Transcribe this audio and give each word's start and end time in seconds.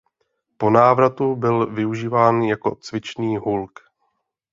Po 0.57 0.69
návratu 0.69 1.35
byl 1.35 1.73
využíván 1.73 2.41
jako 2.41 2.75
cvičný 2.75 3.37
hulk. 3.37 3.79